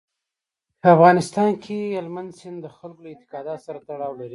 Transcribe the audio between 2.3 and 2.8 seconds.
سیند د